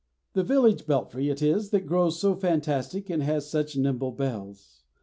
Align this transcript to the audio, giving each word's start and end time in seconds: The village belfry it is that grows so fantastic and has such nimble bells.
The 0.33 0.41
village 0.43 0.87
belfry 0.87 1.29
it 1.29 1.43
is 1.43 1.69
that 1.69 1.85
grows 1.85 2.19
so 2.19 2.33
fantastic 2.33 3.07
and 3.11 3.21
has 3.21 3.47
such 3.47 3.77
nimble 3.77 4.13
bells. 4.13 4.81